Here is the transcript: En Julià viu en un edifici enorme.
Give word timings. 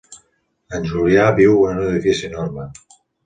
En 0.77 0.87
Julià 0.91 1.27
viu 1.41 1.59
en 1.73 1.83
un 1.83 1.91
edifici 1.91 2.27
enorme. 2.31 2.69